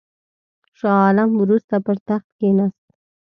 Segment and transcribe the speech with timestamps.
[0.79, 2.83] شاه عالم وروسته پر تخت کښېنست.